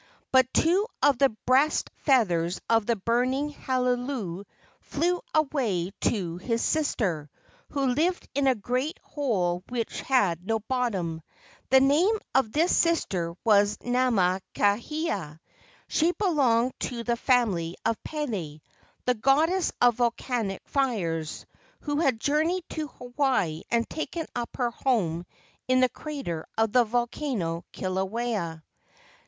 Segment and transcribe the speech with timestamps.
[0.31, 4.45] But two of the breast feathers of the burning Halulu
[4.81, 7.29] flew away to his sister,
[7.69, 11.21] who lived in a great hole which had no bottom.
[11.69, 15.39] The name of this sister was Namakaeha.
[15.87, 18.59] She belonged to the family of Pele,
[19.05, 21.45] the goddess of volcanic fires,
[21.81, 25.27] who had journeyed to Hawaii and taken up her home
[25.67, 28.63] in the crater of the volcano Kilauea.